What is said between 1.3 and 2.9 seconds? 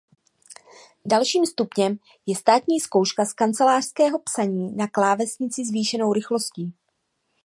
stupněm je státní